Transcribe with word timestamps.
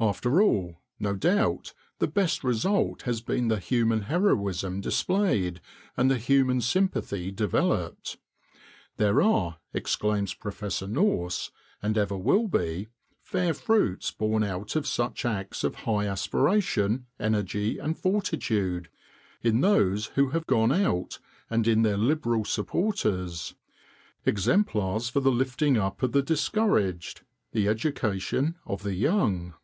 After 0.00 0.40
all, 0.40 0.80
no 1.00 1.16
doubt, 1.16 1.74
the 1.98 2.06
best 2.06 2.44
result 2.44 3.02
has 3.02 3.20
been 3.20 3.48
the 3.48 3.58
human 3.58 4.02
heroism 4.02 4.80
displayed, 4.80 5.60
and 5.96 6.08
the 6.08 6.18
human 6.18 6.60
sympathy 6.60 7.32
developed. 7.32 8.16
"There 8.96 9.20
are," 9.20 9.58
exclaims 9.74 10.34
Professor 10.34 10.86
Nourse, 10.86 11.50
"and 11.82 11.98
ever 11.98 12.16
will 12.16 12.46
be, 12.46 12.86
fair 13.24 13.52
fruits 13.52 14.12
born 14.12 14.44
out 14.44 14.76
of 14.76 14.86
such 14.86 15.24
acts 15.24 15.64
of 15.64 15.74
high 15.74 16.06
aspiration, 16.06 17.06
energy, 17.18 17.78
and 17.80 17.98
fortitude, 17.98 18.88
in 19.42 19.62
those 19.62 20.06
who 20.14 20.28
have 20.30 20.46
gone 20.46 20.70
out, 20.70 21.18
and 21.50 21.66
in 21.66 21.82
their 21.82 21.98
liberal 21.98 22.44
supporters; 22.44 23.56
exemplars 24.24 25.08
for 25.08 25.18
the 25.18 25.32
lifting 25.32 25.76
up 25.76 26.04
of 26.04 26.12
the 26.12 26.22
discouraged, 26.22 27.22
the 27.50 27.66
education 27.66 28.54
of 28.64 28.84
the 28.84 28.94
young. 28.94 29.54